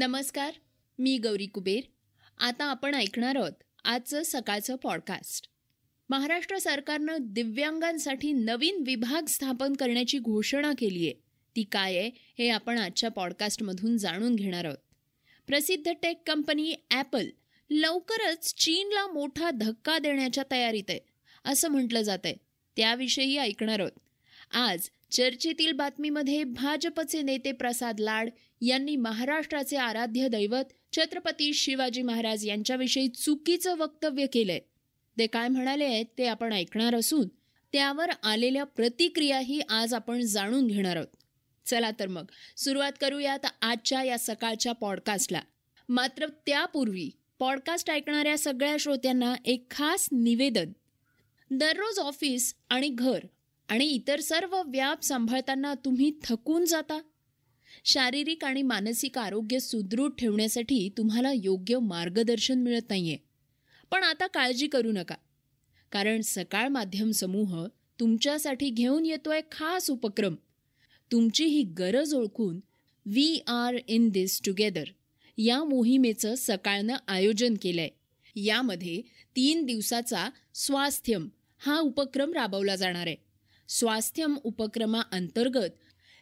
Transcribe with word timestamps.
नमस्कार 0.00 0.52
मी 0.98 1.18
गौरी 1.18 1.46
कुबेर. 1.46 1.80
आता 2.38 2.64
आपण 2.64 2.94
ऐकणार 2.94 3.36
आहोत 3.36 3.52
आजचं 3.84 4.22
सकाळचं 4.22 4.76
पॉडकास्ट 4.76 5.48
महाराष्ट्र 6.08 6.58
सरकारनं 6.58 7.16
दिव्यांगांसाठी 7.20 8.32
नवीन 8.32 8.82
विभाग 8.86 9.26
स्थापन 9.26 9.72
करण्याची 9.72 10.18
घोषणा 10.18 10.72
केली 10.78 11.04
आहे. 11.04 11.14
ती 11.56 11.62
काय 11.62 11.96
आहे 11.96 12.10
हे 12.38 12.48
आपण 12.48 12.78
आजच्या 12.78 13.10
पॉडकास्टमधून 13.10 13.96
जाणून 13.96 14.34
घेणार 14.34 14.64
आहोत. 14.64 14.78
प्रसिद्ध 15.46 15.92
टेक 16.02 16.22
कंपनी 16.26 16.74
ॲपल 16.90 17.26
लवकरच 17.70 18.54
चीनला 18.54 19.06
मोठा 19.06 19.50
धक्का 19.50 19.98
देण्याच्या 19.98 20.44
तयारीत 20.50 20.84
आहे 20.88 21.00
असं 21.44 21.68
म्हटलं 21.68 22.02
जात 22.02 22.18
आहे 22.24 22.34
त्याविषयी 22.76 23.36
ऐकणार 23.36 23.80
आहोत. 23.80 23.98
आज 24.50 24.88
चर्चेतील 25.10 25.72
बातमीमध्ये 25.72 26.44
भाजपचे 26.44 27.22
नेते 27.22 27.52
प्रसाद 27.52 28.00
लाड 28.00 28.30
यांनी 28.60 28.96
महाराष्ट्राचे 28.96 29.76
आराध्य 29.76 30.28
दैवत 30.28 30.96
छत्रपती 30.96 31.54
शिवाजी 31.54 32.02
महाराज 32.02 32.46
यांच्याविषयी 32.46 33.08
चुकीचं 33.08 33.76
वक्तव्य 33.76 34.26
केलंय. 34.26 34.58
ते 35.18 35.26
काय 35.26 35.48
म्हणाले 35.48 35.84
आहेत 35.84 36.06
ते 36.18 36.26
आपण 36.26 36.52
ऐकणार 36.52 36.94
असून 36.94 37.28
त्यावर 37.72 38.10
आलेल्या 38.22 38.64
प्रतिक्रियाही 38.64 39.60
आज 39.68 39.94
आपण 39.94 40.20
जाणून 40.20 40.66
घेणार 40.66 40.96
आहोत. 40.96 41.16
चला 41.66 41.90
तर 41.90 42.06
मग 42.06 42.24
सुरुवात 42.56 42.92
करूयात 43.00 43.46
आजच्या 43.62 44.02
या 44.02 44.18
सकाळच्या 44.18 44.72
पॉडकास्टला. 44.72 45.40
मात्र 45.88 46.26
त्यापूर्वी 46.26 47.10
पॉडकास्ट 47.38 47.90
ऐकणाऱ्या 47.90 48.38
सगळ्या 48.38 48.76
श्रोत्यांना 48.80 49.34
एक 49.44 49.70
खास 49.70 50.08
निवेदन. 50.12 50.72
दररोज 51.50 51.98
ऑफिस 51.98 52.54
आणि 52.68 52.88
घर 52.88 53.18
आणि 53.70 53.84
इतर 53.84 54.20
सर्व 54.20 54.62
व्याप 54.66 55.02
सांभाळताना 55.02 55.74
तुम्ही 55.74 56.12
थकून 56.24 56.64
जाता. 56.64 57.00
शारीरिक 57.84 58.44
आणि 58.44 58.62
मानसिक 58.62 59.18
आरोग्य 59.18 59.58
सुदृढ 59.58 60.12
ठेवण्यासाठी 60.18 60.88
तुम्हाला 60.98 61.32
योग्य 61.34 61.78
मार्गदर्शन 61.78 62.62
मिळत 62.62 62.82
नाहीये. 62.90 63.16
पण 63.90 64.02
आता 64.02 64.26
काळजी 64.26 64.66
करू 64.66 64.92
नका. 64.92 65.14
कारण 65.92 66.20
सकाळ 66.20 66.68
माध्यम 66.68 67.10
समूह 67.10 67.66
तुमच्यासाठी 68.00 68.70
घेऊन 68.70 69.06
येतोय 69.06 69.40
खास 69.52 69.90
उपक्रम. 69.90 70.34
तुमची 71.12 71.44
ही 71.44 71.62
गरज 71.62 72.14
ओळखून 72.14 72.60
we 73.06 73.40
are 73.46 73.76
in 73.88 74.08
this 74.08 74.40
together 74.44 74.84
या 75.38 75.64
मोहिमेचं 75.64 76.34
सकाळनं 76.34 76.96
आयोजन 77.08 77.54
केलंय. 77.62 77.88
यामध्ये 78.36 79.02
तीन 79.36 79.66
दिवसाचा 79.66 80.30
स्वास्थ्यम 80.54 81.28
हा 81.58 81.78
उपक्रम 81.78 82.32
राबवला 82.32 82.76
जाणार 82.76 83.06
आहे. 83.06 83.29
स्वास्थ्यम 83.70 84.36
उपक्रमाअंतर्गत 84.44 85.74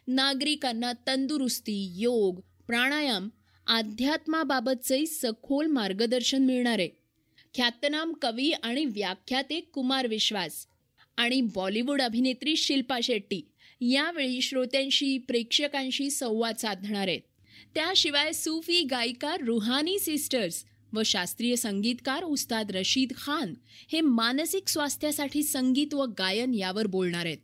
नागरिकांना 0.07 0.91
तंदुरुस्ती 1.07 1.93
योग 1.95 2.39
प्राणायाम 2.67 3.29
अध्यात्माबाबतचे 3.67 5.05
सखोल 5.05 5.67
मार्गदर्शन 5.67 6.45
मिळणार. 6.45 6.79
आहे 6.79 6.89
ख्यातनाम 7.55 8.13
कवी 8.21 8.51
आणि 8.51 8.85
व्याख्याते 8.85 9.59
कुमार 9.59 10.07
विश्वास 10.07 10.65
आणि 11.17 11.41
बॉलिवूड 11.55 12.01
अभिनेत्री 12.01 12.55
शिल्पा 12.55 12.99
शेट्टी 13.03 13.41
यावेळी 13.81 14.41
श्रोत्यांशी 14.41 15.17
प्रेक्षकांशी 15.17 16.09
संवाद 16.09 16.55
साधणार. 16.55 17.07
आहेत 17.07 17.21
त्याशिवाय 17.75 18.31
सुफी 18.33 18.83
गायिका 18.83 19.35
रुहानी 19.37 19.99
सिस्टर्स 19.99 20.63
व 20.93 21.01
शास्त्रीय 21.05 21.55
संगीतकार 21.55 22.23
उस्ताद 22.23 22.71
रशीद 22.71 23.11
खान 23.15 23.53
हे 23.91 24.01
मानसिक 24.01 24.69
स्वास्थ्यासाठी 24.69 25.43
संगीत 25.43 25.93
व 25.93 26.05
गायन 26.05 26.53
यावर 26.53 26.87
बोलणार 26.87 27.25
आहेत. 27.25 27.37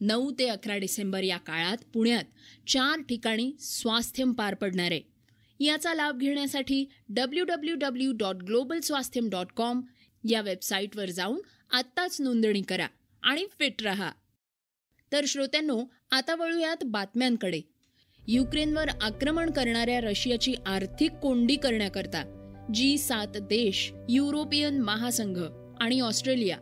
नऊ 0.00 0.30
ते 0.38 0.46
अकरा 0.46 0.76
डिसेंबर 0.76 1.22
या 1.22 1.36
काळात 1.36 1.76
पुण्यात 1.94 2.24
चार 2.68 3.00
ठिकाणी 3.00 3.52
स्वास्थ्यम 3.60 4.32
पार 4.32 4.54
पडणार 4.54 4.90
आहे. 4.90 5.00
याचा 5.60 5.94
लाभ 5.94 6.18
घेण्यासाठी 6.18 6.84
W 7.08 7.44
W 7.44 7.74
W 7.76 8.12
dot 8.12 8.36
global 8.36 8.80
Swasthyam 8.80 9.28
dot 9.28 9.46
com 9.56 9.80
या 10.28 10.40
वेबसाईटवर 10.40 11.10
जाऊन 11.10 11.40
आत्ताच 11.70 12.20
नोंदणी 12.20 12.62
करा 12.62 12.86
आणि 13.22 13.46
फिट 13.58 13.82
रहा. 13.82 14.12
तर 15.12 15.24
श्रोत्यांनो 15.28 15.84
आता 16.10 16.34
वळूयात 16.34 16.84
बातम्यांकडे. 16.84 17.60
युक्रेनवर 18.28 18.88
आक्रमण 18.88 19.50
करणाऱ्या 19.50 20.00
रशियाची 20.00 20.54
आर्थिक 20.66 21.12
कोंडी 21.12 21.56
करण्याकरता 21.56 22.43
जी 22.72 22.98
सात 22.98 23.26
देश 23.26 23.92
युरोपियन 24.08 24.80
महासंघ 24.80 25.42
आणि 25.80 26.00
ऑस्ट्रेलिया 26.00 26.56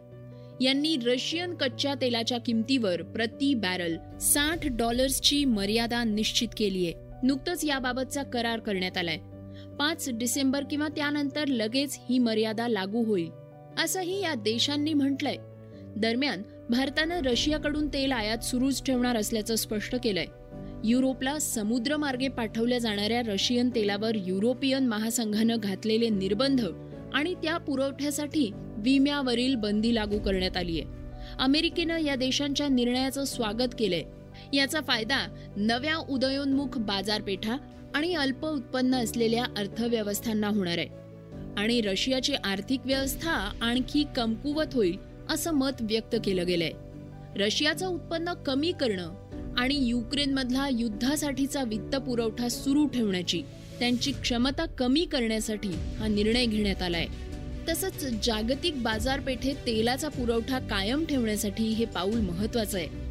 यांनी 0.61 0.97
रशियन 1.07 1.55
कच्च्या 1.55 1.95
तेलाच्या 1.95 2.39
किमतीवर 2.39 3.03
प्रति 3.03 3.55
बॅरल 3.55 4.19
साठ 4.21 4.59
डॉलर्सची 4.65 5.45
मर्यादा 5.45 6.05
निश्चित 6.05 6.49
केली 6.57 6.87
आहे. 6.87 6.95
नुकतंच 7.23 7.65
याबाबतचा 7.65 8.23
करार 8.23 8.59
करण्यात 8.59 8.99
आलाय. 8.99 9.19
पाच 9.79 10.11
डिसेंबर 10.13 10.65
किंवा 10.71 10.89
त्यानंतर 10.89 11.47
लगेच 11.47 11.99
ही 12.11 12.19
मर्यादा 12.19 12.69
लागू 12.69 13.05
होईल 13.05 13.31
असंही 13.85 14.23
या 14.23 14.35
देशांनी 14.35 14.95
म्हटलंय. 14.95 15.37
दरम्यान 15.97 16.43
भारतानं 16.71 17.23
रशियाकडून 17.23 17.89
तेल 17.89 18.13
आयात 18.13 18.39
सुरूच 18.39 18.83
ठेवणार 18.83 19.17
असल्याचं 19.17 19.57
स्पष्ट 19.57 19.97
केलंय. 20.05 20.27
युरोपला 20.85 21.39
समुद्रमार्गे 21.39 22.29
पाठवल्या 22.29 22.79
जाणाऱ्या 22.79 23.23
रशियन 23.23 23.71
तेलावर 23.75 24.13
युरोपियन 24.17 24.87
महासंघानं 24.87 25.57
घातलेले 25.63 26.09
निर्बंध 26.09 26.67
आणि 27.15 27.35
त्या 27.35 27.59
पुरवठ्यासाठी 27.59 28.51
विम्यावरील 28.55 29.55
बंदी 29.55 29.95
लागू 29.95 30.19
करण्यात 30.19 30.57
आली 30.57 30.81
आहे. 30.81 30.91
अमेरिकेनं 31.39 31.99
या 31.99 32.17
देशांच्या 32.17 32.69
निर्णयाचं 32.69 33.25
स्वागत 33.25 33.75
केलंय. 33.79 34.03
याचा 34.57 34.81
फायदा 34.81 35.37
नव्या 35.57 35.97
उदयोन्मुख 35.97 36.79
बाजारपेठा 36.79 37.57
आणि 37.95 38.15
अल्प 38.15 38.47
उत्पन्न 38.47 38.95
असलेल्या 38.95 39.45
अर्थव्यवस्थांना 39.57 40.49
होणार 40.49 40.79
आहे. 40.79 40.89
आणि 41.57 41.81
रशियाची 41.81 42.35
आर्थिक 42.35 42.81
व्यवस्था 42.85 43.31
आणखी 43.63 44.05
कमकुवत 44.17 44.75
होईल 44.75 44.97
असं 45.31 45.53
मत 45.53 45.73
व्यक्त 45.81 46.17
केलं 46.25 46.47
गेलंय. 46.47 46.73
रशियाचं 47.37 47.89
उत्पन्न 47.89 48.33
कमी 48.33 48.73
करणं 48.73 49.23
आणि 49.59 49.75
युक्रेनमधला 49.89 50.69
युद्धासाठीचा 50.69 51.63
वित्त 51.63 51.97
पुरवठा 51.97 52.49
सुरू 52.49 52.87
ठेवण्याची 52.87 53.43
त्यांची 53.79 54.13
क्षमता 54.13 54.67
कमी 54.67 55.05
करण्यासाठी 55.05 55.69
हा 55.69 56.07
निर्णय 56.07 56.47
घेण्यात 56.47 56.83
आलाय. 56.83 57.07
तसंच 57.69 58.05
जागतिक 58.27 58.83
बाजारपेठेत 58.83 59.55
तेलाचा 59.67 60.09
पुरवठा 60.09 60.59
कायम 60.59 61.05
ठेवण्यासाठी 61.05 61.65
हे 61.65 61.85
पाऊल 61.85 62.21
महत्वाचं 62.21 62.79
आहे. 62.79 63.03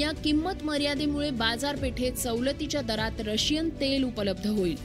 या 0.00 0.12
किंमत 0.12 0.64
मर्यादेमुळे 0.64 1.30
बाजारपेठेत 1.30 2.12
सवलतीच्या 2.12 2.80
दरात 2.80 3.20
रशियन 3.20 3.68
तेल 3.68 4.04
उपलब्ध 4.04 4.46
होईल 4.46 4.76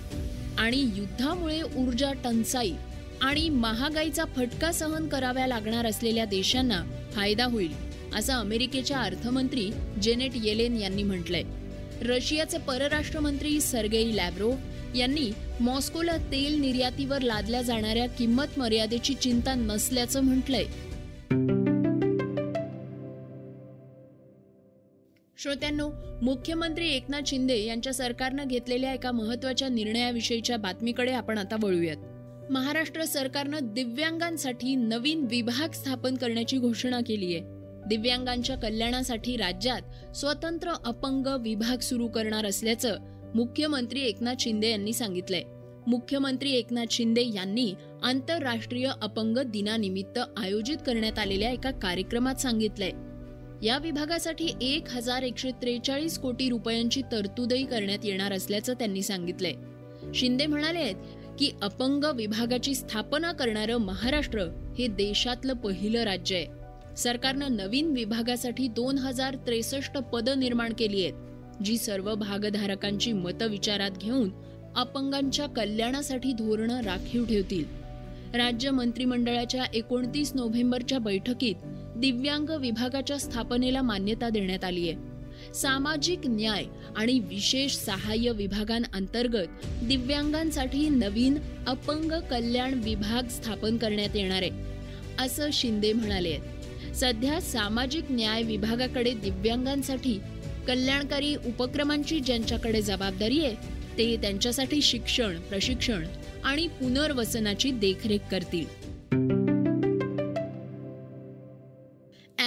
आणि 0.57 0.89
युद्धामुळे 0.95 1.61
ऊर्जा 1.61 2.11
टंचाई 2.13 2.73
आणि 3.21 3.49
महागाईचा 3.49 4.25
फटका 4.25 4.71
सहन 4.71 5.07
कराव्या 5.07 5.47
लागणार 5.47 5.85
असलेल्या 5.85 6.25
देशांना 6.25 6.83
फायदा 7.11 7.45
होईल. 7.45 7.90
असं 8.15 8.33
अमेरिकेच्या 8.33 8.99
अर्थमंत्री 8.99 9.71
जेनेट 10.01 10.31
येलेन 10.35 10.77
यांनी 10.77 11.03
म्हटलंय. 11.03 11.43
रशियाचे 12.01 12.57
परराष्ट्र 12.57 13.19
मंत्री 13.19 13.61
सर्गेई 13.61 14.15
लॅब्रो 14.15 14.51
यांनी 14.95 15.31
मॉस्कोला 15.59 16.17
तेल 16.17 16.61
निर्यातीवर 16.61 17.21
लादल्या 17.21 17.61
जाणाऱ्या 17.61 18.07
किंमत 18.07 18.57
मर्यादेची 18.57 19.13
चिंता 19.13 19.53
नसल्याचं 19.53 20.23
म्हटलंय. 20.23 20.65
श्रोत्यांनो 25.37 25.89
मुख्यमंत्री 26.21 26.89
एकनाथ 26.89 27.21
शिंदे 27.27 27.65
यांच्या 27.65 27.93
सरकारनं 27.93 28.43
घेतलेल्या 28.47 28.93
एका 28.93 29.11
महत्त्वाच्या 29.11 29.69
निर्णयाविषयीच्या 29.69 30.57
बातमीकडे 30.57 31.11
आपण 31.11 31.37
आता 31.37 31.55
वळूयात. 31.63 31.97
महाराष्ट्र 32.51 33.03
सरकारनं 33.03 33.59
दिव्यांगांसाठी 33.61 34.75
नवीन 34.75 35.25
विभाग 35.29 35.71
स्थापन 35.71 36.15
करण्याची 36.15 36.57
घोषणा 36.57 36.99
केली 36.99 37.35
आहे 37.35 37.60
दिव्यांगांच्या 37.87 38.55
कल्याणासाठी 38.57 39.37
राज्यात 39.37 40.15
स्वतंत्र 40.15 40.71
अपंग 40.85 41.27
विभाग 41.27 41.77
सुरू 41.77 42.07
करणार 42.07 42.45
असल्याचं 42.45 42.97
मुख्यमंत्री 43.35 44.01
एकनाथ 44.01 44.35
शिंदे 44.39 44.69
यांनी 44.69 44.93
सांगितलंय. 44.93 45.43
मुख्यमंत्री 45.87 46.51
एकनाथ 46.51 46.85
शिंदे 46.91 47.23
यांनी 47.35 47.73
आंतरराष्ट्रीय 48.03 48.89
अपंग 49.01 49.37
दिनानिमित्त 49.37 50.19
आयोजित 50.37 50.77
करण्यात 50.85 51.19
आलेल्या 51.19 51.51
एका 51.51 51.71
कार्यक्रमात 51.71 52.35
सांगितलंय. 52.35 52.91
या 53.65 53.77
विभागासाठी 53.77 54.49
एक 54.61 54.89
हजार 54.89 55.21
एकशे 55.21 55.51
त्रेचाळीस 55.51 56.19
कोटी 56.19 56.49
रुपयांची 56.49 57.01
तरतूदही 57.11 57.65
करण्यात 57.65 57.99
येणार 58.03 58.33
असल्याचं 58.33 58.73
त्यांनी 58.73 59.01
सांगितलंय. 59.01 59.53
शिंदे 60.13 60.45
म्हणाले 60.45 60.93
की 61.39 61.51
अपंग 61.61 62.03
विभागाची 62.15 62.75
स्थापना 62.75 63.31
करणारं 63.31 63.77
महाराष्ट्र 63.77 64.41
हे 64.77 64.87
देशातलं 64.87 65.53
पहिलं 65.53 66.03
राज्य 66.03 66.35
आहे. 66.35 66.60
सरकारनं 66.97 67.55
नवीन 67.55 67.91
विभागासाठी 67.91 68.67
दोन 68.67 68.97
हजार 68.97 69.35
त्रेसष्ट 69.35 69.97
पदं 69.97 70.39
निर्माण 70.39 70.73
केली 70.73 71.05
आहेत 71.05 71.63
जी 71.63 71.77
सर्व 71.77 72.15
भागधारकांची 72.15 73.13
मतं 73.13 73.47
विचारात 73.47 73.91
घेऊन 74.01 74.29
अपंगांच्या 74.75 75.45
कल्याणासाठी 75.47 76.33
धोरणं 76.33 76.81
राखीव 76.81 77.25
ठेवतील. 77.25 77.63
राज्य 78.35 78.71
मंत्रिमंडळाच्या 78.71 79.63
एकोणतीस 79.73 80.31
नोव्हेंबरच्या 80.35 80.99
बैठकीत 80.99 81.55
दिव्यांग 81.95 82.49
विभागाच्या 82.49 83.17
स्थापनेला 83.17 83.81
मान्यता 83.81 84.29
देण्यात 84.29 84.63
आली 84.63 84.89
आहे. 84.89 85.53
सामाजिक 85.53 86.19
न्याय 86.25 86.65
आणि 86.95 87.19
विशेष 87.19 87.75
सहाय्य 87.75 88.31
विभागांअंतर्गत 88.31 89.65
दिव्यांगांसाठी 89.83 90.89
नवीन 90.89 91.37
अपंग 91.67 92.11
कल्याण 92.31 92.73
विभाग 92.73 93.27
स्थापन 93.27 93.77
करण्यात 93.77 94.15
येणार 94.15 94.41
आहे 94.41 94.69
असं 95.19 95.49
शिंदे 95.53 95.93
म्हणाले 95.93 96.29
आहेत. 96.29 96.60
सध्या 96.95 97.41
सामाजिक 97.41 98.03
न्याय 98.09 98.43
विभागाकडे 98.43 99.13
दिव्यांगांसाठी 99.13 100.19
कल्याणकारी 100.67 101.35
उपक्रमांची 101.35 102.19
ज्यांच्याकडे 102.19 102.81
जबाबदारी 102.81 103.45
आहे 103.45 103.55
ते 103.97 104.17
त्यांच्यासाठी 104.21 104.81
शिक्षण 104.81 105.39
प्रशिक्षण 105.39 106.05
आणि 106.43 106.67
पुनर्वसनाची 106.67 107.71
देखरेख 107.71 108.19
करतील. 108.31 108.65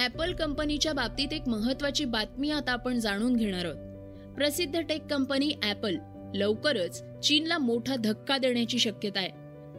ऍपल 0.05 0.33
कंपनीच्या 0.33 0.93
बाबतीत 0.93 1.33
एक 1.33 1.47
महत्वाची 1.47 2.05
बातमी 2.05 2.51
आता 2.51 2.71
आपण 2.71 2.99
जाणून 2.99 3.35
घेणार 3.35 3.65
आहोत. 3.65 3.75
प्रसिद्ध 4.35 4.79
टेक 4.79 5.05
कंपनी 5.05 5.53
ऍपल 5.63 5.97
लवकरच 6.33 7.21
चीनला 7.21 7.57
मोठा 7.57 7.95
धक्का 7.95 8.37
देण्याची 8.37 8.79
शक्यता 8.79 9.19
आहे. 9.19 9.29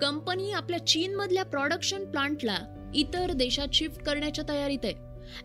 कंपनी 0.00 0.50
आपल्या 0.50 0.86
चीनमधल्या 0.86 1.44
प्रॉडक्शन 1.44 2.04
प्लांटला 2.04 2.58
इतर 2.94 3.32
देशात 3.32 3.68
शिफ्ट 3.72 4.02
करण्याच्या 4.02 4.44
तयारीत 4.48 4.78
आहे. 4.84 4.94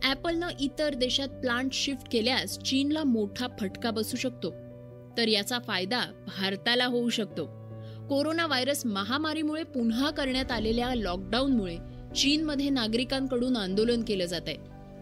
ॲपलनं 0.03 0.47
इतर 0.59 0.93
देशात 0.93 1.27
प्लांट 1.27 1.73
शिफ्ट 1.73 2.11
केल्यास 2.11 2.59
चीनला 2.59 3.03
मोठा 3.03 3.47
फटका 3.59 3.91
बसू 3.91 4.17
शकतो. 4.17 4.51
तर 5.17 5.27
याचा 5.27 5.59
फायदा 5.59 6.01
भारताला 6.27 6.85
होऊ 6.85 7.09
शकतो. 7.09 7.45
कोरोना 8.09 8.47
व्हायरस 8.47 8.85
महामारीमुळे 8.85 9.63
पुन्हा 9.63 10.09
करण्यात 10.09 10.51
आलेल्या 10.51 10.95
लॉकडाऊनमुळे 10.95 11.77
चीनमध्ये 12.15 12.69
नागरिकांकडून 12.69 13.57
आंदोलन 13.57 14.03
केलं 14.03 14.25
जात 14.25 14.41
आहे. 14.47 14.57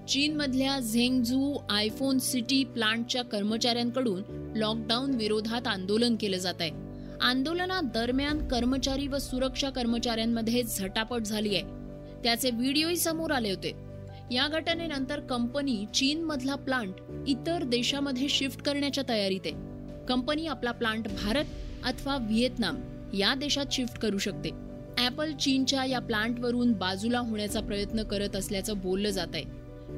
चीनमधल्या 0.07 0.79
झेंगझू 0.79 1.57
आयफोन 1.69 2.19
सिटी 2.19 2.63
प्लांटच्या 2.63 3.23
कर्मचाऱ्यांकडून 3.23 4.53
लॉकडाऊन 4.55 5.11
विरोधात 5.11 5.67
आंदोलन 5.67 6.15
केलं 6.15 6.37
जात 6.37 6.53
आहे. 6.59 6.71
आंदोलनादरम्यान 7.21 8.47
कर्मचारी 8.47 9.07
व 9.07 9.17
सुरक्षा 9.17 9.69
कर्मचाऱ्यांमध्ये 9.69 10.63
झटापट 10.63 11.21
झाली 11.21 11.55
आहे. 11.55 11.78
त्याचे 12.23 12.51
व्हिडिओही 12.51 12.95
समोर 12.95 13.31
आले 13.31 13.49
होते. 13.49 13.73
या 14.31 14.47
घटनेनंतर 14.47 15.19
कंपनी 15.19 15.85
चीनमधला 15.93 16.55
प्लांट 16.55 16.93
इतर 17.27 17.63
देशामध्ये 17.63 18.29
शिफ्ट 18.29 18.61
करण्याच्या 18.61 19.03
तयारीत 19.09 19.39
आहे. 19.45 19.53
कंपनी 20.05 20.47
आपला 20.47 20.71
प्लांट 20.71 21.07
भारत 21.07 21.45
अथवा 21.83 22.17
व्हिएतनाम 22.17 22.77
या 23.13 23.35
देशात 23.35 23.65
शिफ्ट 23.71 23.99
करू 23.99 24.17
शकते. 24.17 24.49
ॲपल 24.97 25.33
चीनच्या 25.33 25.85
या 25.85 25.99
प्लांटवरून 25.99 26.71
बाजूला 26.71 27.19
होण्याचा 27.19 27.59
प्रयत्न 27.59 28.03
करत 28.03 28.35
असल्याचं 28.35 28.79
बोललं 28.79 29.09
जात 29.09 29.27
आहे. 29.33 29.43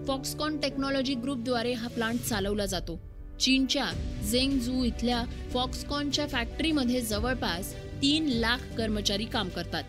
फॉक्सकॉन 0.06 0.58
टेक्नॉलॉजी 0.58 1.16
ग्रुपद्वारे 1.16 1.74
हा 1.74 1.88
प्लांट 1.88 2.20
चालवला 2.20 2.66
जातो. 2.66 3.02
चीनच्या 3.40 3.86
झेंगझू 4.32 4.84
इथल्या 4.84 5.24
फॉक्सकॉनच्या 5.54 6.28
फॅक्टरीमध्ये 6.28 7.02
जवळपास 7.02 7.76
तीन 8.02 8.26
लाख 8.26 8.58
कर्मचारी 8.78 9.26
काम 9.26 9.50
करतात. 9.50 9.84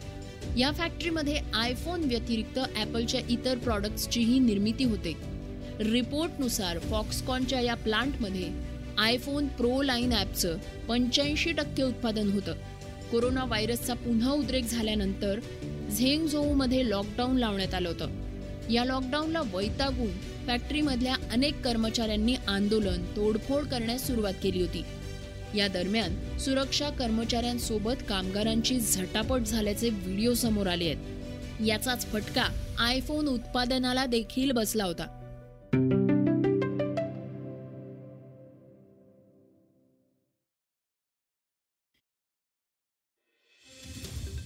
या 0.58 0.70
फॅक्टरीमध्ये 0.70 1.38
आयफोन 1.54 2.02
व्यतिरिक्त 2.04 2.58
ॲपलच्या 2.76 3.20
इतर 3.28 3.58
प्रॉडक्ट्सचीही 3.58 4.38
निर्मिती 4.38 4.84
होते. 4.84 5.14
रिपोर्टनुसार 5.80 6.78
फॉक्सकॉनच्या 6.78 7.60
या 7.60 7.74
प्लांटमध्ये 7.74 8.48
आयफोन 8.98 9.46
प्रो 9.48 9.80
लाईन 9.82 10.12
ॲपचं 10.12 10.56
पंच्याऐंशी 10.88 11.52
टक्के 11.52 11.82
उत्पादन 11.82 12.30
होतं. 12.30 12.54
कोरोना 13.12 13.44
व्हायरसचा 13.44 13.94
पुन्हा 13.94 14.32
उद्रेक 14.32 14.64
झाल्यानंतर 14.64 15.40
झेंगझोऊमध्ये 15.96 16.88
लॉकडाऊन 16.90 17.36
लावण्यात 17.36 17.74
आलं 17.74 17.88
होतं. 17.88 18.10
या 18.70 18.84
लॉकडाऊनला 18.84 19.40
वैतागून 19.54 20.10
फॅक्टरीमधल्या 20.46 21.14
अनेक 21.32 21.60
कर्मचाऱ्यांनी 21.64 22.34
आंदोलन 22.48 23.04
तोडफोड 23.16 23.64
करण्यास 23.64 24.06
सुरुवात 24.06 24.34
केली 24.42 24.60
होती. 24.60 24.84
या 25.56 25.68
दरम्यान 25.68 26.38
सुरक्षा 26.38 26.90
कर्मचाऱ्यांसोबत 26.90 28.02
कामगारांची 28.08 28.80
झटापट 28.80 29.40
झाल्याचे 29.40 29.88
व्हिडिओ 29.88 30.34
समोर 30.34 30.66
आले 30.66 30.84
आहेत. 30.84 31.62
याचाच 31.66 32.06
फटका 32.06 32.48
आयफोन 32.78 33.28
उत्पादनाला 33.28 34.06
देखील 34.06 34.50
बसला 34.50 34.84
होता. 34.84 35.18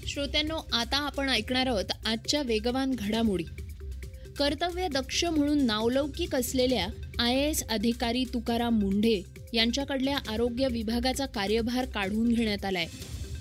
श्रोत्यांनो 0.06 0.58
आता 0.72 0.96
आपण 0.96 1.28
ऐकणार 1.28 1.66
आहोत 1.66 1.92
आजच्या 2.06 2.42
वेगवान 2.42 2.92
घडामोडी. 2.98 3.44
कर्तव्य 4.38 4.88
दक्ष 4.88 5.24
म्हणून 5.24 5.64
नावलौकिक 5.64 6.34
असलेल्या 6.34 6.86
आय 7.18 7.36
एस 7.36 7.68
अधिकारी 7.68 8.24
तुकाराम 8.24 8.78
मुंढे 8.78 9.22
यांच्याकडल्या 9.52 10.18
आरोग्य 10.28 10.68
विभागाचा 10.70 11.26
कार्यभार 11.26 11.84
काढून 11.84 12.28
घेण्यात 12.28 12.64
आलाय. 12.64 12.86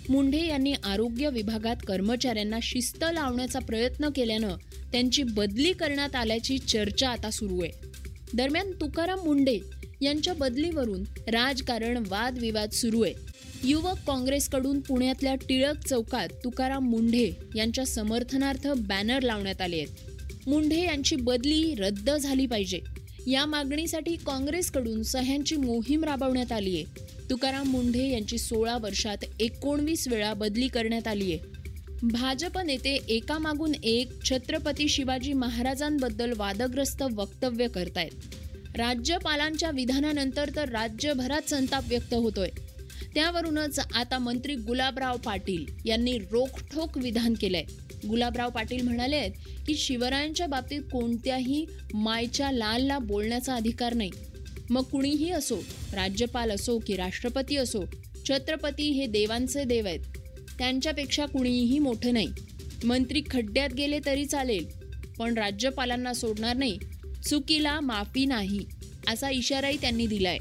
मुंढे 0.10 0.48
यांनी 0.48 0.74
आरोग्य 0.84 1.30
विभागात 1.30 1.76
कर्मचाऱ्यांना 1.88 2.60
शिस्त 2.62 3.06
लावण्याचा 3.14 3.60
प्रयत्न 3.60 4.10
केल्यानं 4.16 4.56
त्यांची 4.92 5.24
बदली 5.24 5.74
करण्यात 5.74 6.16
आल्याची 6.16 6.58
चर्चा 6.58 7.10
आता 7.10 7.30
सुरू 7.30 7.62
आहे. 7.62 7.72
दरम्यान 8.34 8.72
तुकाराम 8.72 9.20
मुंढे 9.20 9.60
यांच्या 10.02 10.34
बदलीवरून 10.34 11.04
राजकारण 11.28 12.04
वादविवाद 12.08 12.70
सुरू 12.70 13.02
आहे. 13.02 13.14
युवक 13.64 13.98
काँग्रेसकडून 14.08 14.80
पुण्यातल्या 14.80 15.36
टिळक 15.36 15.88
चौकात 15.88 16.28
तुकाराम 16.44 16.90
मुंढे 16.90 17.32
यांच्या 17.56 17.86
समर्थनार्थ 17.86 18.68
बॅनर 18.68 19.22
लावण्यात 19.22 19.62
आले 19.62 19.78
आहेत. 19.78 19.88
मुंढे 20.48 20.84
यांची 20.84 21.16
बदली 21.16 21.76
रद्द 21.76 22.12
झाली 22.12 22.46
पाहिजे. 22.46 22.80
या 23.28 23.46
मागणीसाठी 23.46 24.16
काँग्रेसकडून 24.16 25.04
सह्यांची 25.04 25.56
मोहीम 25.56 26.04
राबवण्यात 26.04 26.52
आली 26.52 26.76
आहे. 26.76 26.84
तुकाराम 27.30 27.68
मुंढे 27.68 28.12
यांची 28.12 28.38
सोळा 28.38 28.78
वर्षात 28.78 29.18
एकोणवीस 29.40 30.08
वेळा 30.08 30.34
बदली 30.34 30.68
करण्यात 30.68 31.08
आली 31.08 31.32
आहे. 31.32 31.56
भाजप 32.04 32.58
नेते 32.58 32.96
एकामागून 33.10 33.72
एक 33.84 34.24
छत्रपती 34.26 34.90
शिवाजी 34.90 35.34
महाराजांबद्दल 35.34 36.34
वादग्रस्त 36.38 37.04
वक्तव्य 37.16 37.68
करतायत. 37.68 38.36
राज्यपालांच्या 38.78 39.72
विधानानंतर 39.72 40.50
तर 40.56 40.70
राज्यभरात 40.70 41.50
संताप 41.50 41.84
व्यक्त 41.88 42.14
होतोय. 42.14 42.50
त्यावरूनच 43.16 43.80
आता 43.80 44.20
मंत्री 44.20 44.56
गुलाबराव 44.56 45.18
पाटील 45.18 45.66
यांनी 45.86 46.18
रोखठोक 46.18 46.98
विधान 46.98 47.34
केलंय. 47.34 47.64
गुलाबराव 48.10 48.50
पाटील 48.50 48.82
म्हणाले 48.82 49.16
आहेत 49.16 49.32
की 49.68 49.76
शिवरायांच्या 49.76 50.48
बाबतीत 50.48 50.82
कोणत्याही 50.82 51.66
मायच्या 51.94 52.52
लालला 52.52 53.00
बोलण्याचा 53.00 53.56
अधिकार 53.56 53.94
नाही. 53.94 54.10
मग 54.70 54.82
कुणीही 54.82 55.32
असो 55.32 55.56
राज्यपाल 55.94 56.52
असो 56.52 56.80
की 56.88 56.96
राष्ट्रपती 56.96 57.56
असो 57.56 57.84
छत्रपती 58.30 58.92
हे 58.92 59.06
देवांचे 59.06 59.64
देव 59.64 59.86
आहेत. 59.86 60.00
त्यांच्यापेक्षा 60.58 61.26
कुणीही 61.26 61.80
मोठं 61.80 62.14
नाही. 62.14 62.28
मंत्री 62.84 63.22
खड्ड्यात 63.32 63.70
गेले 63.74 64.00
तरी 64.06 64.26
चालेल 64.26 64.66
पण 65.20 65.38
राज्यपालांना 65.38 66.14
सोडणार 66.14 66.56
नाही. 66.56 66.80
चुकीला 67.30 67.80
माफी 67.80 68.26
नाही 68.26 68.60
असा 69.08 69.30
इशाराही 69.30 69.78
त्यांनी 69.82 70.08
दिलाय. 70.08 70.38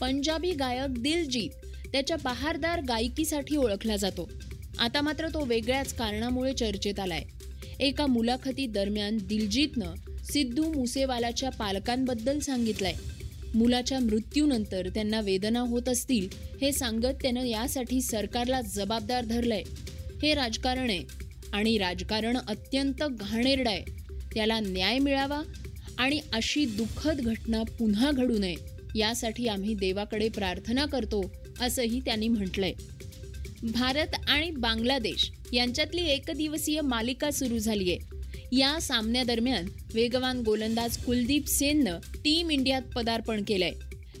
पंजाबी 0.00 0.52
गायक 0.52 1.02
दिलजीत 1.02 1.65
त्याच्या 1.92 2.16
बहारदार 2.24 2.80
गायकीसाठी 2.80 3.56
ओळखला 3.56 3.96
जातो. 3.96 4.30
आता 4.78 5.00
मात्र 5.00 5.28
तो 5.28 5.44
वेगळ्याच 5.44 5.94
कारणामुळे 5.94 6.52
चर्चेत 6.52 7.00
आलाय. 7.00 7.22
एका 7.80 8.06
मुलाखती 8.06 8.66
दरम्यान 8.66 9.18
दिलजीतनं 9.22 9.94
सिद्धू 10.24 10.72
मुसेवालाच्या 10.72 11.50
पालकांबद्दल 11.50 12.38
सांगितलंय. 12.38 12.92
मुलाच्या 13.54 13.98
मृत्यूनंतर 13.98 14.88
त्यांना 14.88 15.20
वेदना 15.20 15.60
होत 15.60 15.88
असतील 15.88 16.28
हे 16.60 16.72
सांगत 16.72 17.14
त्यानं 17.22 17.44
यासाठी 17.44 18.00
सरकारला 18.00 18.60
जबाबदार 18.60 19.24
धरलंय. 19.24 19.62
हे 20.22 20.34
राजकारण 20.34 20.90
आहे 20.90 21.04
आणि 21.52 21.78
राजकारण 21.78 22.36
अत्यंत 22.48 23.02
घाणेरडं 23.10 23.70
आहे. 23.70 23.84
त्याला 24.34 24.60
न्याय 24.60 24.98
मिळावा 24.98 25.42
आणि 25.98 26.20
अशी 26.32 26.64
दुःखद 26.64 27.20
घटना 27.20 27.62
पुन्हा 27.62 28.10
घडू 28.10 28.38
नये 28.38 28.54
यासाठी 28.94 29.46
आम्ही 29.46 29.74
देवाकडे 29.74 30.28
प्रार्थना 30.28 30.86
करतो. 30.86 31.32
असंही 31.60 32.00
त्यांनी 32.00 32.28
म्हटलंय. 32.28 32.72
भारत 33.62 34.06
आणि 34.28 34.50
बांगलादेश 34.50 35.30
यांच्यातली 35.52 36.06
एकदिवसीय 36.06 36.80
मालिका 36.80 37.30
सुरू 37.30 37.58
झाली 37.58 37.92
आहे 37.92 38.16
या 38.52 38.80
सामन्यादरम्यान 38.80 39.66
वेगवान 39.94 40.40
गोलंदाज 40.40 40.96
कुलदीप 40.96 41.46
सेननं 41.46 41.98
टीम 42.14 42.50
इंडियात 42.50 42.82
पदार्पण 42.94 43.42
केलंय. 43.46 43.72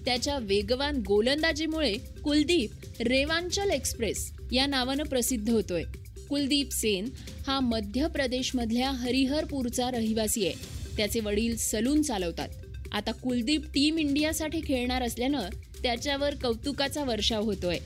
त्याच्या 0.04 0.38
वेगवान 0.38 1.02
गोलंदाजीमुळे 1.06 1.94
कुलदीप 2.24 2.70
रेवांचल 3.00 3.70
एक्सप्रेस 3.70 4.32
या 4.52 4.66
नावानं 4.66 5.04
प्रसिद्ध 5.04 5.50
होतोय. 5.50 5.82
कुलदीप 6.28 6.70
सेन 6.72 7.08
हा 7.46 7.60
मध्य 7.60 8.06
प्रदेशमधल्या 8.06 8.90
हरिहरपूरचा 8.90 9.90
रहिवासी 9.90 10.46
आहे. 10.46 10.54
त्याचे 10.96 11.20
वडील 11.20 11.56
सलून 11.56 12.02
चालवतात. 12.02 12.48
आता 12.92 13.12
कुलदीप 13.12 13.64
टीम 13.66 13.98
इंडियासाठी 13.98 14.60
खेळणार 14.60 15.02
असल्यानं 15.02 15.42
त्याच्यावर 15.82 16.34
कौतुकाचा 16.34 17.04
वर्षाव 17.04 17.42
होतोय. 17.42 17.78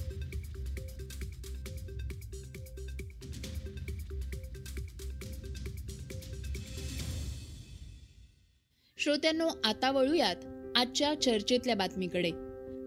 श्रोत्यांनो 8.98 9.48
आता 9.64 9.90
वळूयात 9.90 10.36
आजच्या 10.76 11.20
चर्चेतल्या 11.20 11.74
बातमीकडे. 11.74 12.30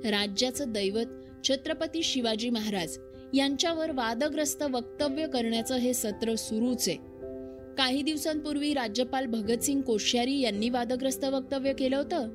राज्याचं 0.10 0.72
दैवत 0.72 1.06
छत्रपती 1.48 2.04
शिवाजी 2.04 2.50
महाराज 2.50 2.98
यांच्यावर 3.34 3.92
वादग्रस्त 3.92 4.64
वक्तव्य 4.64 5.28
करण्याचं 5.28 5.76
हे 5.76 5.94
सत्र 5.94 6.36
सुरूच 6.36 6.90
आहे. 6.90 6.98
काही 7.76 8.02
दिवसांपूर्वी 8.02 8.74
राज्यपाल 8.74 9.26
भगतसिंग 9.26 9.82
कोश्यारी 9.82 10.40
यांनी 10.40 10.70
वादग्रस्त 10.70 11.26
वक्तव्य 11.26 11.74
केलं 11.74 11.98
होतं. 11.98 12.28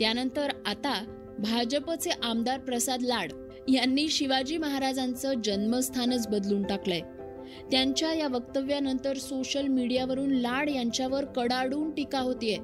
त्यानंतर 0.00 0.48
आता 0.66 1.18
भाजपचे 1.38 2.10
आमदार 2.10 2.60
प्रसाद 2.60 3.02
लाड 3.02 3.32
यांनी 3.68 4.08
शिवाजी 4.08 4.58
महाराजांचं 4.58 5.40
जन्मस्थानच 5.40 6.28
बदलून 6.28 6.62
टाकलंय. 6.62 7.00
त्यांच्या 7.70 8.14
या 8.14 8.28
वक्तव्यानंतर 8.28 9.16
सोशल 9.16 9.66
मीडियावरून 9.66 10.30
लाड 10.30 10.70
यांच्यावर 10.70 11.24
कडाडून 11.24 11.90
टीका 11.90 12.18
होतीये. 12.18 12.58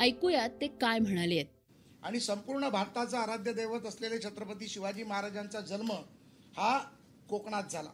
ऐकूयात 0.00 0.50
ते 0.60 0.66
काय 0.66 0.98
म्हणाले 0.98 1.34
आहेत. 1.34 1.46
आणि 2.02 2.20
संपूर्ण 2.20 2.68
भारताचा 2.68 3.18
आराध्य 3.18 3.52
दैवत 3.52 3.86
असलेले 3.86 4.18
छत्रपती 4.18 4.68
शिवाजी 4.68 5.02
महाराजांचा 5.02 5.60
जन्म 5.60 5.92
हा 6.56 6.78
कोकणात 7.30 7.62
झाला. 7.72 7.90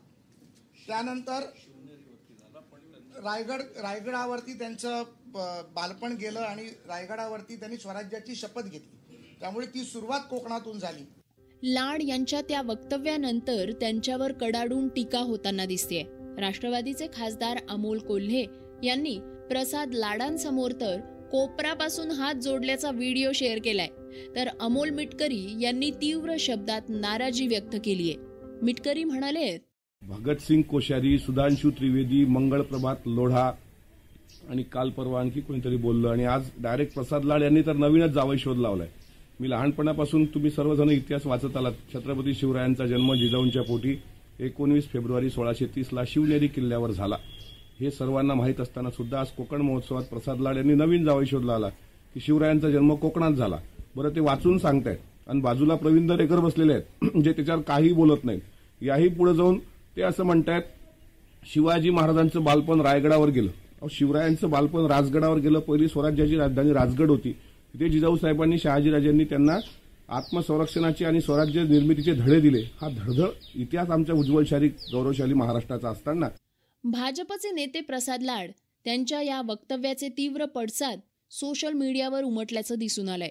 त्यानंतर 0.86 1.40
रायगड 3.16 3.60
रायगडावरती 3.60 4.58
त्यांचं 4.58 5.02
ब- 5.26 5.38
बालपण 5.74 6.12
गेलं 6.12 6.40
आणि 6.40 6.62
रायगडावरती 6.64 7.56
त्यांनी 7.56 7.76
स्वराज्याची 7.76 8.34
शपथ 8.34 8.62
घेतली. 8.62 9.05
त्यामुळे 9.40 9.66
ती 9.66 9.80
सुरुवात 9.80 10.20
कोकणातून 10.30 10.78
झाली. 10.78 11.04
लाड 11.62 12.02
यांच्या 12.02 12.40
त्या 12.40 12.62
वक्तव्यानंतर 12.62 13.70
त्यांच्यावर 13.72 14.32
कडाडून 14.32 14.88
टीका 14.88 15.18
होताना 15.18 15.64
दिसतेय. 15.66 16.02
राष्ट्रवादीचे 16.38 17.06
खासदार 17.14 17.56
अमोल 17.68 17.98
कोल्हे 17.98 18.44
यांनी 18.84 19.18
प्रसाद 19.48 19.94
लाडांसमोर 19.94 20.72
तर 20.80 21.00
कोपरापासून 21.30 22.10
हात 22.10 22.34
जोडल्याचा 22.34 22.90
व्हिडिओ 22.90 23.32
शेअर 23.34 23.58
केलाय. 23.64 23.88
तर 24.36 24.48
अमोल 24.60 24.90
मिटकरी 24.90 25.56
यांनी 25.60 25.90
तीव्र 25.90 26.34
शब्दात 26.40 26.82
नाराजी 26.88 27.46
व्यक्त 27.46 27.76
केलीय. 27.84 28.14
मिटकरी 28.62 29.04
म्हणाले 29.04 29.56
भगतसिंग 30.02 30.62
कोश्यारी 30.62 31.18
सुधांशू 31.18 31.70
त्रिवेदी 31.70 32.24
मंगळ 32.24 32.60
प्रभात 32.60 32.96
लोढा 33.06 33.50
आणि 34.48 34.62
काल 34.62 34.90
परवा 34.90 35.20
आणखी 35.20 35.40
कोणीतरी 35.40 35.76
बोललं 35.76 36.08
आणि 36.08 36.24
आज 36.24 36.48
डायरेक्ट 36.58 36.94
प्रसाद 36.94 37.24
लाड 37.24 37.42
यांनी 37.42 37.60
तर 37.60 37.72
नवीनच 37.72 38.10
जावई 38.10 38.38
शोध 38.38 38.58
लावलाय. 38.58 38.88
मी 39.40 39.50
लहानपणापासून 39.50 40.24
तुम्ही 40.24 40.50
सर्वजण 40.50 40.90
इतिहास 40.90 41.26
वाचत 41.26 41.56
आलात. 41.56 41.72
छत्रपती 41.94 42.34
शिवरायांचा 42.34 42.86
जन्म 42.86 43.14
जिजाऊंच्या 43.14 43.62
पोटी 43.62 43.96
एकोणवीस 44.40 44.88
फेब्रुवारी 44.88 45.30
सोळाशे 45.30 45.66
तीसला 45.66 46.02
शिवनेरी 46.08 46.46
किल्ल्यावर 46.46 46.90
झाला. 46.90 47.16
हे 47.80 47.90
सर्वांना 47.90 48.34
माहीत 48.34 48.60
असताना 48.60 48.90
सुद्धा 48.90 49.20
आज 49.20 49.26
कोकण 49.26 49.60
महोत्सवात 49.60 50.04
प्रसाद 50.04 50.40
लाड 50.40 50.56
यांनी 50.56 50.74
नवीन 50.74 51.04
जावई 51.04 51.26
शोधला 51.26 51.54
आला 51.54 51.68
की 52.14 52.20
शिवरायांचा 52.20 52.70
जन्म 52.70 52.94
कोकणात 52.94 53.32
झाला. 53.32 53.58
बरं 53.96 54.14
ते 54.14 54.20
वाचून 54.20 54.58
सांगतायत 54.58 55.28
आणि 55.28 55.40
बाजूला 55.40 55.74
प्रवीण 55.74 56.06
दरेकर 56.06 56.40
बसलेले 56.40 56.72
आहेत 56.72 57.16
जे 57.24 57.32
त्याच्यावर 57.32 57.62
काही 57.62 57.92
बोलत 57.92 58.24
नाहीत. 58.24 58.40
याही 58.80 59.08
पुढे 59.08 59.34
जाऊन 59.34 59.58
ते 59.96 60.02
असं 60.02 60.24
म्हणतायत 60.24 60.62
शिवाजी 61.52 61.90
महाराजांचं 61.90 62.44
बालपण 62.44 62.80
रायगडावर 62.80 63.28
गेलं. 63.28 63.50
अहो 63.80 63.88
शिवरायांचं 63.88 64.50
बालपण 64.50 64.86
राजगडावर 64.86 65.38
गेलं 65.38 65.58
पहिली 65.58 65.88
स्वराज्याची 65.88 66.36
राजधानी 66.36 66.72
राजगड 66.72 67.10
होती. 67.10 67.34
तिथे 67.74 67.88
जिजाऊ 67.88 68.16
साहेबांनी 68.16 68.58
शहाजीराजांनी 68.58 69.24
त्यांना 69.24 69.58
आत्मसंरक्षणाचे 70.08 71.04
आणि 71.04 71.20
स्वराज्य 71.20 71.62
निर्मितीचे 71.62 72.12
धडे 72.12 72.40
दिले. 72.40 72.62
हा 72.80 72.88
धडधड 72.88 73.28
इतिहास 73.54 73.90
आमच्या 73.90 74.14
उज्ज्वलशाली 74.14 74.68
गौरवशाली 74.68 75.34
महाराष्ट्राचा 75.34 75.88
असताना. 75.88 76.28
भाजपचे 76.84 77.50
नेते 77.50 77.80
प्रसाद 77.80 78.22
लाड 78.22 78.50
त्यांच्या 78.84 79.22
या 79.22 79.42
वक्तव्याचे 79.46 80.08
तीव्र 80.08 80.44
पडसाद 80.44 81.00
सोशल 81.30 81.72
मीडियावर 81.72 82.22
उमटल्याचं 82.22 82.74
दिसून 82.74 83.08
आलंय. 83.08 83.30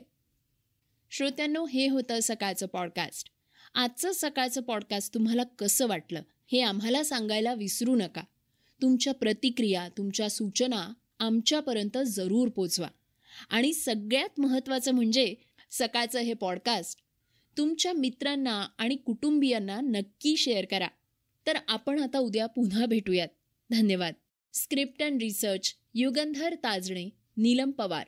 श्रोत्यांनो 1.11 1.65
हे 1.65 1.87
होतं 1.89 2.19
सकाळचं 2.23 2.65
पॉडकास्ट. 2.65 3.27
आजचं 3.73 4.11
सकाळचं 4.11 4.61
पॉडकास्ट 4.61 5.13
तुम्हाला 5.13 5.43
कसं 5.43 5.87
वाटलं 5.87 6.21
हे 6.51 6.61
आम्हाला 6.61 7.03
सांगायला 7.03 7.53
विसरू 7.53 7.95
नका. 7.95 8.21
तुमच्या 8.81 9.13
प्रतिक्रिया 9.13 9.87
तुमच्या 9.97 10.29
सूचना 10.29 10.93
आमच्यापर्यंत 11.19 11.97
जरूर 12.05 12.47
पोचवा. 12.47 12.87
आणि 13.49 13.73
सगळ्यात 13.73 14.39
महत्त्वाचं 14.39 14.91
म्हणजे 14.91 15.35
सकाळचं 15.71 16.19
हे 16.19 16.33
पॉडकास्ट 16.33 16.99
तुमच्या 17.57 17.93
मित्रांना 17.93 18.67
आणि 18.77 18.95
कुटुंबियांना 18.95 19.81
नक्की 19.81 20.37
शेअर 20.37 20.65
करा. 20.65 20.87
तर 21.47 21.57
आपण 21.67 22.01
आता 22.01 22.19
उद्या 22.19 22.45
पुन्हा 22.45 22.85
भेटूयात. 22.85 23.27
धन्यवाद. 23.71 24.13
Script 24.53 25.03
and 25.03 25.21
research 25.21 25.75
Yugandhar 25.93 26.55
Tajane 26.55 27.09
Neelam 27.37 27.71
Pawar. 27.71 28.07